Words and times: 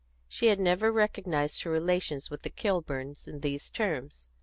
She 0.27 0.47
had 0.47 0.59
never 0.59 0.91
recognised 0.91 1.61
her 1.61 1.69
relations 1.69 2.31
with 2.31 2.41
the 2.41 2.49
Kilburns 2.49 3.27
in 3.27 3.41
these 3.41 3.69
terms. 3.69 4.31